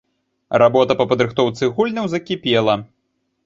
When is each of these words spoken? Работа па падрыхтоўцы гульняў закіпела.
Работа 0.61 0.95
па 1.03 1.07
падрыхтоўцы 1.11 1.71
гульняў 1.77 2.11
закіпела. 2.17 2.73